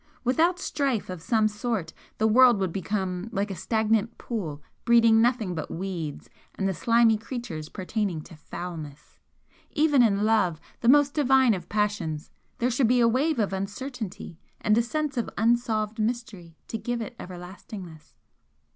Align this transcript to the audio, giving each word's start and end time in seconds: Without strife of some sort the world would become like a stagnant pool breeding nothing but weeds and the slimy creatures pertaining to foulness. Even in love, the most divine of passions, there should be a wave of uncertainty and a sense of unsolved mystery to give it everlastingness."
Without 0.23 0.57
strife 0.57 1.11
of 1.11 1.21
some 1.21 1.47
sort 1.47 1.93
the 2.17 2.25
world 2.27 2.57
would 2.57 2.73
become 2.73 3.29
like 3.31 3.51
a 3.51 3.55
stagnant 3.55 4.17
pool 4.17 4.63
breeding 4.83 5.21
nothing 5.21 5.53
but 5.53 5.69
weeds 5.69 6.27
and 6.55 6.67
the 6.67 6.73
slimy 6.73 7.19
creatures 7.19 7.69
pertaining 7.69 8.19
to 8.21 8.35
foulness. 8.35 9.19
Even 9.73 10.01
in 10.01 10.23
love, 10.23 10.59
the 10.79 10.89
most 10.89 11.13
divine 11.13 11.53
of 11.53 11.69
passions, 11.69 12.31
there 12.57 12.71
should 12.71 12.87
be 12.87 12.99
a 12.99 13.07
wave 13.07 13.37
of 13.37 13.53
uncertainty 13.53 14.39
and 14.59 14.75
a 14.75 14.81
sense 14.81 15.17
of 15.17 15.29
unsolved 15.37 15.99
mystery 15.99 16.57
to 16.67 16.79
give 16.79 16.99
it 16.99 17.15
everlastingness." 17.19 18.15